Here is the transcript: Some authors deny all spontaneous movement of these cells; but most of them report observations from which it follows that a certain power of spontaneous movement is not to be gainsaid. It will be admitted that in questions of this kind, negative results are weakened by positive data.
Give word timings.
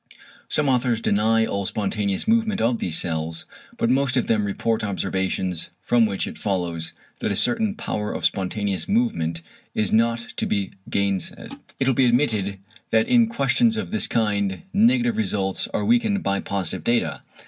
Some 0.49 0.67
authors 0.67 0.99
deny 0.99 1.45
all 1.45 1.67
spontaneous 1.67 2.27
movement 2.27 2.59
of 2.59 2.79
these 2.79 2.97
cells; 2.97 3.45
but 3.77 3.87
most 3.91 4.17
of 4.17 4.25
them 4.25 4.45
report 4.45 4.83
observations 4.83 5.69
from 5.79 6.07
which 6.07 6.25
it 6.25 6.39
follows 6.39 6.93
that 7.19 7.31
a 7.31 7.35
certain 7.35 7.75
power 7.75 8.11
of 8.11 8.25
spontaneous 8.25 8.87
movement 8.87 9.43
is 9.75 9.93
not 9.93 10.21
to 10.37 10.47
be 10.47 10.71
gainsaid. 10.89 11.53
It 11.79 11.85
will 11.85 11.93
be 11.93 12.05
admitted 12.05 12.57
that 12.89 13.07
in 13.07 13.27
questions 13.27 13.77
of 13.77 13.91
this 13.91 14.07
kind, 14.07 14.63
negative 14.73 15.17
results 15.17 15.67
are 15.71 15.85
weakened 15.85 16.23
by 16.23 16.39
positive 16.39 16.83
data. 16.83 17.21